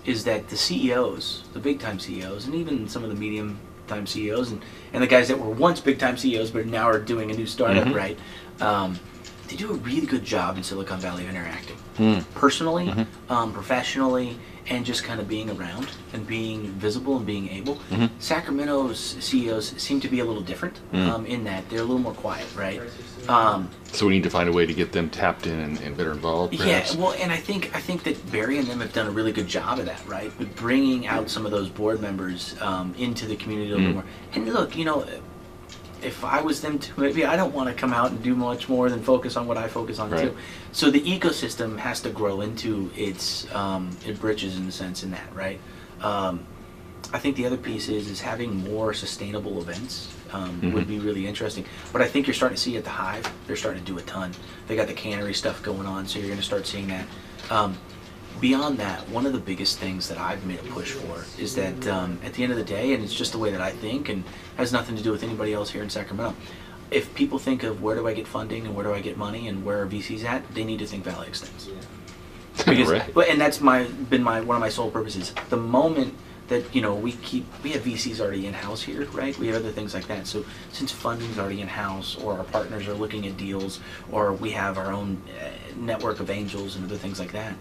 [0.06, 4.06] is that the CEOs, the big time CEOs, and even some of the medium time
[4.06, 4.62] CEOs, and,
[4.94, 7.46] and the guys that were once big time CEOs but now are doing a new
[7.46, 7.96] startup, Mhm.
[7.96, 8.20] right,
[8.60, 9.00] um,
[9.48, 12.20] they do a really good job in Silicon Valley of interacting Hmm.
[12.34, 13.06] personally, Mhm.
[13.30, 17.78] um, professionally, and just kind of being around and being visible and being able.
[17.92, 18.10] Mhm.
[18.20, 21.08] Sacramento's CEOs seem to be a little different Mm.
[21.10, 22.82] um, in that they're a little more quiet, right?
[23.30, 25.96] Um, So we need to find a way to get them tapped in and, and
[25.96, 26.54] better involved.
[26.56, 29.32] yeah, well, and I think I think that Barry and them have done a really
[29.32, 30.32] good job of that, right?
[30.40, 33.94] With bringing out some of those board members um, into the community a little Mm.
[33.96, 34.06] more.
[34.34, 35.06] And look, you know,
[36.06, 38.70] if I was them too, maybe I don't want to come out and do much
[38.70, 40.22] more than focus on what I focus on Right.
[40.22, 40.36] too.
[40.72, 45.12] So the ecosystem has to grow into its um, it bridges in a sense in
[45.12, 45.60] that, right?
[46.02, 46.46] Um,
[47.14, 50.74] I think the other piece is is having more sustainable events um, Mhm.
[50.74, 51.66] would be really interesting.
[51.94, 54.02] But I think you're starting to see at the Hive, they're starting to do a
[54.02, 54.32] ton.
[54.68, 57.06] They got the cannery stuff going on, so you're going to start seeing that.
[57.50, 57.78] Um,
[58.42, 61.88] beyond that, one of the biggest things that I've made a push for is that
[61.88, 64.10] um, at the end of the day, and it's just the way that I think,
[64.10, 64.24] and
[64.58, 66.36] has nothing to do with anybody else here in Sacramento.
[66.92, 69.48] If people think of where do I get funding and where do I get money
[69.48, 71.70] and where are VCs at, they need to think Valley Extends.
[72.66, 73.30] Because Right.
[73.30, 75.34] and that's my been my one of my sole purposes.
[75.50, 76.14] The moment
[76.48, 79.38] that you know we keep we have vcs already in house here right?
[79.38, 80.26] We have other things like that.
[80.26, 84.52] So since funding's already in house or our partners are looking at deals or we
[84.52, 87.56] have our own uh, network of angels and other things like that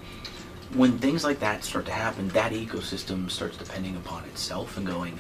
[0.75, 5.19] when things like that start to happen that ecosystem starts depending upon itself and going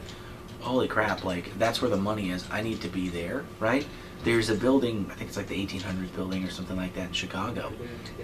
[0.65, 2.47] holy crap like that's where the money is.
[2.51, 3.87] I need to be there right?
[4.25, 7.13] There's a building i think it's like the 1800s building or something like that in
[7.13, 7.71] chicago.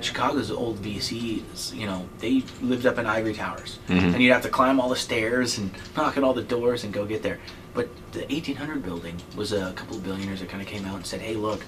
[0.00, 3.78] Chicago's old vcs you know they lived up in ivory towers.
[3.88, 4.14] Mhm.
[4.14, 6.92] and you'd have to climb all the stairs and knock at all the doors and
[6.92, 7.38] go get there.
[7.74, 11.06] But the 1800 building was a couple of billionaires that kind of came out and
[11.06, 11.62] said hey look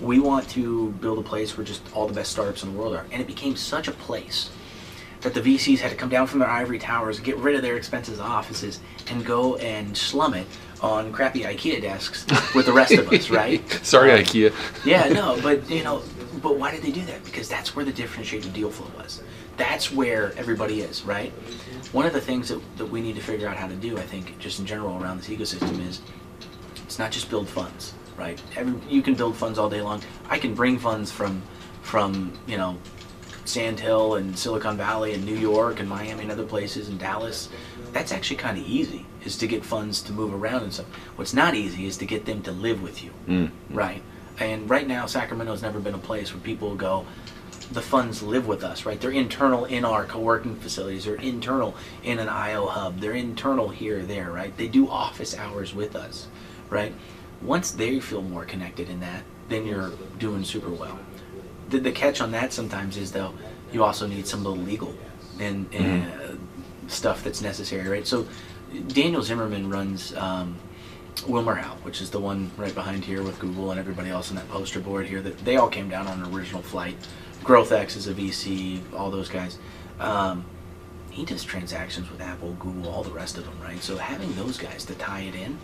[0.00, 2.94] we want to build a place where just all the best startups in the world
[2.94, 3.04] are.
[3.12, 4.48] And it became such a place
[5.20, 7.76] that the VCs had to come down from their ivory towers, get rid of their
[7.76, 8.80] expensive offices,
[9.10, 10.46] and go and slum it
[10.80, 13.68] on crappy IKEA desks with the rest of us, right?
[13.84, 14.52] Sorry, Um, IKEA.
[14.84, 16.02] Yeah, no, but you know,
[16.42, 17.22] but why did they do that?
[17.24, 19.22] Because that's where the differentiated deal flow was.
[19.56, 21.32] That's where everybody is, right?
[21.92, 24.02] One of the things that, that we need to figure out how to do, I
[24.02, 26.00] think, just in general around this ecosystem is
[26.84, 28.40] it's not just build funds, right?
[28.56, 30.02] Every, you can build funds all day long.
[30.30, 31.42] I can bring funds from
[31.82, 32.78] from you know
[33.44, 37.48] Sand Hill and Silicon Valley and New York and Miami and other places and Dallas.
[37.92, 40.86] That's actually kind of easy, is to get funds to move around and stuff.
[41.16, 43.50] What's not easy is to get them to live with you, Mm.
[43.70, 44.02] right?
[44.38, 47.04] And right now, Sacramento's never been a place where people go,
[47.72, 49.00] the funds live with us, right?
[49.00, 51.04] They're internal in our co-working facilities.
[51.04, 53.00] They're internal in an IO hub.
[53.00, 54.56] They're internal here there, right?
[54.56, 56.26] They do office hours with us,
[56.68, 56.92] right?
[57.42, 60.98] Once they feel more connected in that, then you're doing super well.
[61.70, 63.32] The, the catch on that sometimes is though,
[63.72, 64.94] you also need some of the legal
[65.38, 66.34] and, and uh,
[66.88, 68.06] stuff that's necessary, right?
[68.06, 68.26] So
[68.88, 70.56] Daniel Zimmerman runs um,
[71.26, 74.36] Wilmer Howe, which is the one right behind here with Google and everybody else on
[74.36, 75.20] that poster board here.
[75.20, 76.96] That they all came down on an original flight.
[77.42, 79.58] GrowthX is a VC, all those guys.
[79.98, 80.44] Um,
[81.10, 83.82] he does transactions with Apple, Google, all the rest of them, right?
[83.82, 85.58] So having those guys to tie it in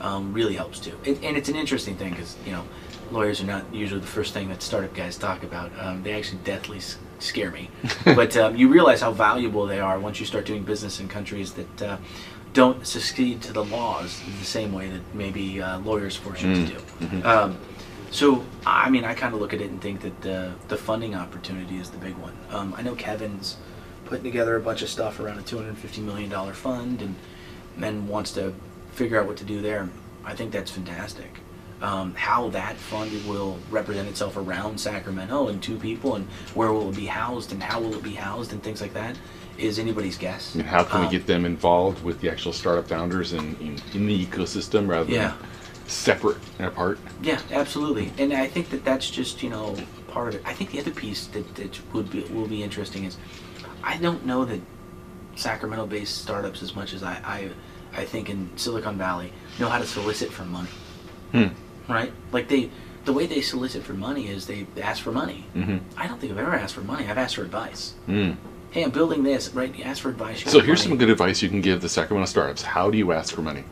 [0.00, 0.98] um, really helps too.
[1.04, 2.64] It, and it's an interesting thing because you know
[3.10, 5.70] lawyers are not usually the first thing that startup guys talk about.
[5.80, 6.80] Um, they actually deathly
[7.18, 7.70] scare me,
[8.04, 11.52] but um, you realize how valuable they are once you start doing business in countries
[11.54, 11.96] that uh,
[12.52, 16.48] don't succeed to the laws in the same way that maybe uh, lawyers force you
[16.48, 16.66] Mm.
[16.66, 16.80] to do.
[17.06, 17.24] Mhm.
[17.24, 17.56] Um,
[18.10, 21.14] so, I mean, I kind of look at it and think that the, the funding
[21.14, 22.32] opportunity is the big one.
[22.50, 23.56] Um, I know Kevin's
[24.04, 27.14] putting together a bunch of stuff around a $250 million fund and
[27.78, 28.52] then wants to
[28.92, 29.88] figure out what to do there.
[30.24, 31.38] I think that's fantastic.
[31.82, 36.90] Um, how that fund will represent itself around Sacramento and two people, and where will
[36.90, 39.16] it be housed, and how will it be housed, and things like that,
[39.56, 40.54] is anybody's guess.
[40.54, 43.80] And how can Um, we get them involved with the actual startup founders and in,
[43.94, 45.28] in the ecosystem rather Yeah.
[45.28, 45.48] than
[45.86, 46.98] separate and apart?
[47.22, 48.12] Yeah, absolutely.
[48.18, 49.74] And I think that that's just you know
[50.08, 50.42] part of it.
[50.44, 53.16] I think the other piece that, that would be will be interesting is
[53.82, 54.60] I don't know that
[55.36, 57.50] Sacramento-based startups as much as I, I
[57.94, 60.68] I think in Silicon Valley know how to solicit for money.
[61.32, 61.48] Hmm.
[61.88, 62.12] Right?
[62.32, 62.70] Like they
[63.04, 65.46] the way they solicit for money is they ask for money.
[65.54, 65.78] Mm-hmm.
[65.96, 67.06] I don't think I've ever asked for money.
[67.06, 67.94] I've asked for advice.
[68.06, 68.36] Mm.
[68.70, 69.54] Hey, I'm building this.
[69.54, 69.74] Right?
[69.74, 70.44] You ask for advice.
[70.44, 70.90] So here's money.
[70.90, 72.62] some good advice you can give the Sacramento startups.
[72.62, 73.64] How do you ask for money?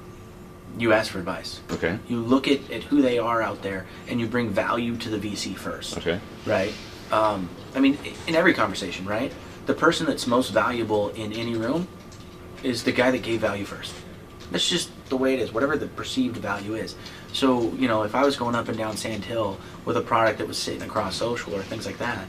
[0.78, 1.60] You ask for advice.
[1.72, 1.98] Okay.
[2.08, 5.18] You look at, at who they are out there, and you bring value to the
[5.18, 5.98] VC first.
[5.98, 6.20] Okay.
[6.46, 6.72] right?
[7.10, 9.32] Um, I mean, in every conversation, right?
[9.66, 11.88] The person that's most valuable in any room
[12.62, 13.94] is the guy that gave value first.
[14.50, 16.94] That's just the way it is, whatever the perceived value is.
[17.32, 20.38] So, you know, if I was going up and down Sand Hill with a product
[20.38, 22.26] that was sitting across social or things like that,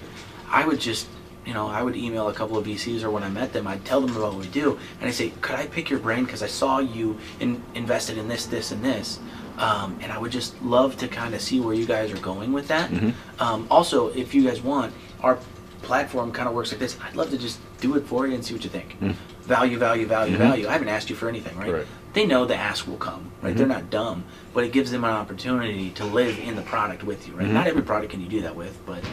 [0.49, 1.07] I would just,
[1.45, 3.85] you know, I would email a couple of VCs or when I met them, I'd
[3.85, 4.77] tell them about what we do.
[4.99, 6.25] And I say, could I pick your brain?
[6.25, 9.19] Because I saw you in, invested in this, this, and this.
[9.57, 12.53] Um, and I would just love to kind of see where you guys are going
[12.53, 12.91] with that.
[13.39, 15.37] Um, also, if you guys want, our
[15.81, 16.97] platform kind of works like this.
[17.01, 18.97] I'd love to just do it for you and see what you think.
[19.43, 20.67] Value, value, value, value.
[20.67, 21.73] I haven't asked you for anything, right?
[21.73, 21.87] Right.
[22.13, 23.55] They know the ask will come, right?
[23.55, 27.27] They're not dumb, but it gives them an opportunity to live in the product with
[27.27, 27.47] you, right?
[27.47, 29.03] Not every product can you do that with, but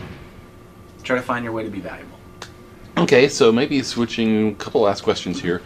[1.03, 2.19] try to find your way to be valuable.
[2.97, 5.61] Okay, so maybe switching a couple last questions here.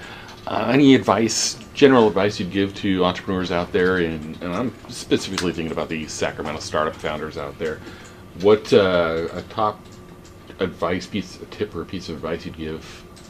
[0.46, 5.52] Uh, any advice, general advice you'd give to entrepreneurs out there, and, and I'm specifically
[5.52, 7.80] thinking about the Sacramento startup founders out there.
[8.40, 9.78] What uh, a top
[10.58, 12.82] advice piece, a tip or a piece of advice you'd give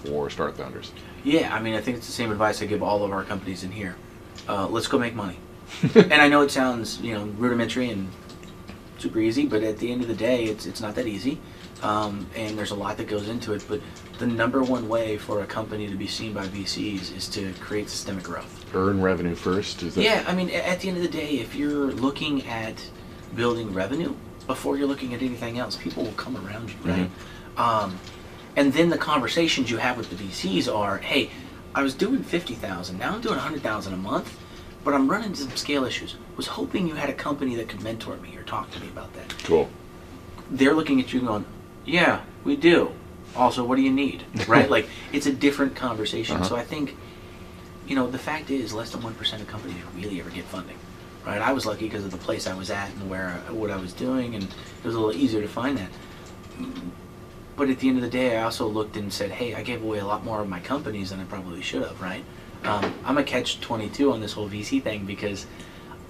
[0.02, 0.92] for startup founders?
[1.24, 3.64] Yeah, I mean, I think it's the same advice I give all of our companies
[3.64, 3.96] in here.
[4.48, 5.38] Uh, let's go make money.
[5.94, 8.10] and I know it sounds, you know, rudimentary and
[8.98, 11.38] super easy, but at the end of the day, it's it's not that easy.
[11.82, 13.64] Um, and there's a lot that goes into it.
[13.68, 13.80] But
[14.18, 17.88] the number one way for a company to be seen by VCs is to create
[17.88, 18.74] systemic growth.
[18.74, 19.82] Earn revenue first.
[19.82, 22.74] Is that Yeah, I mean, at the end of the day, if you're looking at
[23.34, 24.14] building revenue
[24.46, 27.10] before you're looking at anything else, people will come around you, right?
[27.56, 27.98] Um,
[28.60, 31.30] and then the conversations you have with the VCs are, hey,
[31.74, 34.38] I was doing fifty thousand, now I'm doing a hundred thousand a month,
[34.84, 36.16] but I'm running into some scale issues.
[36.36, 39.14] Was hoping you had a company that could mentor me or talk to me about
[39.14, 39.34] that.
[39.44, 39.70] cool?
[40.50, 41.46] They're looking at you going,
[41.86, 42.92] yeah, we do.
[43.34, 44.24] Also, what do you need?
[44.46, 44.68] Right?
[44.68, 46.36] like it's a different conversation.
[46.36, 46.44] Uh-huh.
[46.44, 46.98] So I think,
[47.86, 50.76] you know, the fact is less than one percent of companies really ever get funding.
[51.24, 51.40] Right?
[51.40, 53.94] I was lucky because of the place I was at and where what I was
[53.94, 55.88] doing, and it was a little easier to find that.
[57.60, 59.82] But at the end of the day, I also looked and said, hey, I gave
[59.82, 62.00] away a lot more of my companies than I probably should have.
[62.00, 62.24] Right?
[62.64, 65.44] Um, I'm a catch twenty two on this whole VC thing because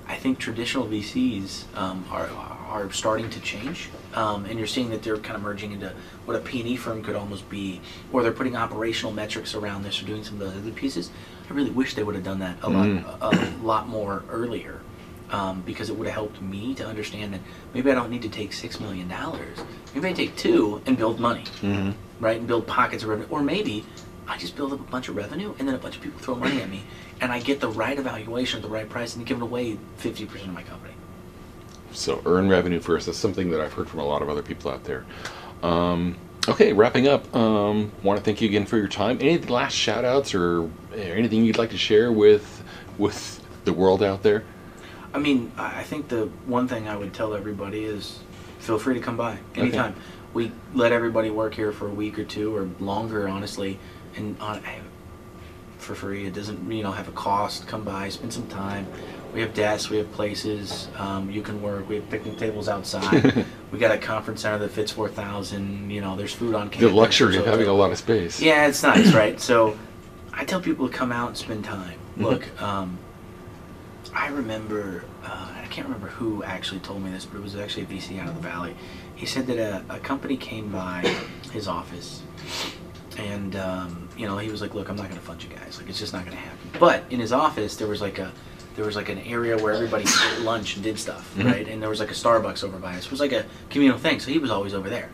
[0.06, 2.28] I think traditional VCs um, are
[2.68, 5.92] are starting to change, um, and you're seeing that they're kind of merging into
[6.24, 7.80] what a P&E firm could almost be,
[8.12, 11.10] or they're putting operational metrics around this or doing some of those other pieces.
[11.50, 13.04] I really wish they would have done that a Mm.
[13.20, 14.80] lot a, lot more earlier,
[15.30, 17.40] um, because it would have helped me to understand that
[17.74, 19.58] maybe I don't need to take six million dollars.
[19.94, 21.90] Maybe I take two and build money, Mm-hmm.
[22.24, 23.84] right, and build pockets of revenue, or maybe
[24.28, 26.34] I just build up a bunch of revenue and then a bunch of people throw
[26.36, 26.82] money at me,
[27.20, 30.26] and I get the right evaluation at the right price and give it away fifty
[30.26, 30.94] percent of my company.
[31.92, 33.06] So earn revenue first.
[33.06, 35.04] That's something that I've heard from a lot of other people out there.
[35.62, 36.16] Um,
[36.48, 37.34] okay, wrapping up.
[37.34, 39.18] Um, want to thank you again for your time.
[39.20, 42.62] Any last shout outs or, or anything you'd like to share with
[42.98, 44.44] with the world out there?
[45.12, 48.20] I mean, I think the one thing I would tell everybody is
[48.58, 49.94] feel free to come by anytime.
[50.32, 53.78] We let everybody work here for a week or two or longer, honestly,
[54.16, 54.62] and on
[55.78, 56.26] for free.
[56.26, 57.66] It doesn't, you know, have a cost.
[57.66, 58.86] Come by, spend some time.
[59.34, 61.88] We have desks, we have places um, you can work.
[61.88, 63.44] We have picnic tables outside.
[63.72, 65.90] we got a conference center that fits four thousand.
[65.90, 66.90] You know, there's food on campus.
[66.90, 68.40] The luxury There's of having a lot of space.
[68.40, 69.40] yeah, it's nice, right?
[69.40, 69.76] So
[70.32, 71.98] I tell people to come out and spend time.
[72.18, 72.22] Mhm.
[72.22, 72.98] Look, um,
[74.14, 77.84] I remember, uh, I can't remember who actually told me this, but it was actually
[77.84, 78.74] a VC out of the valley.
[79.14, 81.02] He said that a, a company came by
[81.52, 82.22] his office
[83.18, 85.78] and, um, you know, he was like, look, I'm not going to fund you guys.
[85.78, 86.70] Like, it's just not going to happen.
[86.78, 88.32] But in his office, there was like a,
[88.76, 91.44] there was like an area where everybody ate lunch and did stuff, Mhm.
[91.44, 91.68] right?
[91.68, 93.04] And there was like a Starbucks over by us.
[93.06, 95.10] It was like a communal thing, so he was always over there.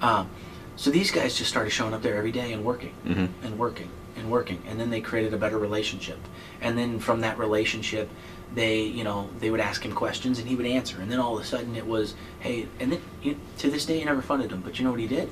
[0.00, 0.28] Um,
[0.76, 3.28] so these guys just started showing up there every day and working Mhm.
[3.42, 6.18] and working and working, and then they created a better relationship.
[6.62, 8.08] And then from that relationship,
[8.54, 11.00] they, you know, they would ask him questions and he would answer.
[11.00, 13.98] And then all of a sudden it was, hey, and then you, to this day
[13.98, 15.28] he never funded him, but you know what he did?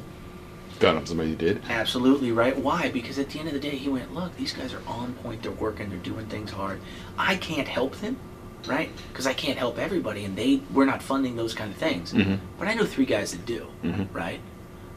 [0.79, 1.63] Got him somebody who did.
[1.69, 2.57] Absolutely right.
[2.57, 2.89] Why?
[2.91, 5.43] Because at the end of the day, he went, look, these guys are on point.
[5.43, 5.91] They're working.
[5.91, 6.81] They're doing things hard.
[7.19, 8.17] I can't help them,
[8.65, 8.89] right?
[9.11, 12.13] Because I can't help everybody, and they we're not funding those kind of things.
[12.13, 12.39] Mhm.
[12.61, 14.07] But I know three guys that do, Mhm.
[14.13, 14.39] right?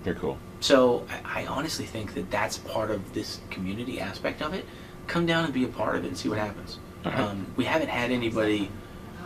[0.04, 0.38] Very cool.
[0.60, 4.66] So I, I honestly think that that's part of this community aspect of it.
[5.08, 6.78] Come down and be a part of it and see what happens.
[7.06, 7.20] All right.
[7.22, 8.70] Um, we haven't had anybody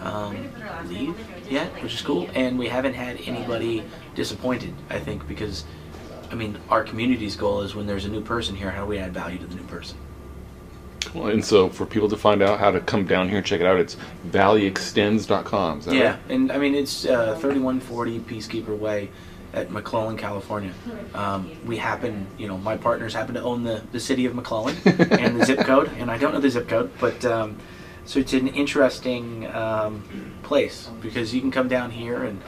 [0.02, 0.50] um,
[0.88, 1.16] leave
[1.50, 4.74] yet, which is cool, and we haven't had anybody disappointed.
[4.90, 5.64] I think because,
[6.32, 8.98] I mean, our community's goal is when there's a new person here, how do we
[8.98, 9.98] add value to the new person?
[11.14, 13.62] Well, and so for people to find out how to come down here and check
[13.62, 13.96] it out, it's
[14.30, 15.80] valleyextends.com.
[15.80, 16.20] Is that Yeah, right?
[16.30, 19.10] and I mean it's uh, 3140 Peacekeeper Way
[19.56, 20.74] at McClellan, California.
[21.14, 24.76] Um, we happen, you know, my partners happen to own the, the city of McClellan
[24.86, 27.58] and the zip code, and I don't know the zip code, but um,
[28.06, 30.04] so it's an interesting um,
[30.44, 32.42] place because you can come down here and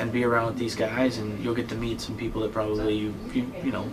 [0.00, 2.96] and be around with these guys, and you'll get to meet some people that probably
[2.96, 3.88] you you, you know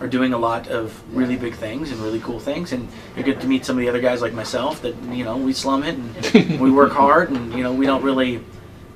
[0.00, 3.40] are doing a lot of really big things and really cool things, and you get
[3.40, 5.96] to meet some of the other guys like myself that you know we slum it
[6.34, 8.42] and we work hard, and you know we don't really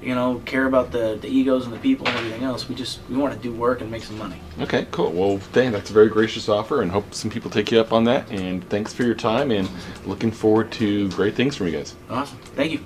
[0.03, 2.68] you know care about the the egos and the people and everything else.
[2.68, 4.40] We just we want to do work and make some money.
[4.61, 5.12] Okay, cool.
[5.12, 8.05] Well, Dan, that's a very gracious offer, and hope some people take you up on
[8.05, 8.30] that.
[8.30, 9.68] And thanks for your time, and
[10.07, 11.94] looking forward to great things from you guys.
[12.09, 12.38] Awesome.
[12.55, 12.80] Thank you.